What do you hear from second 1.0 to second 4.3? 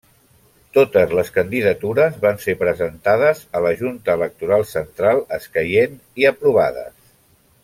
les candidatures van ser presentades a la Junta